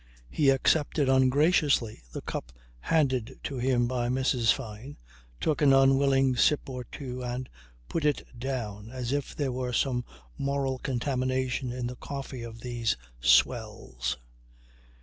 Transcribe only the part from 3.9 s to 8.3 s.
Mrs. Fyne, took an unwilling sip or two and put it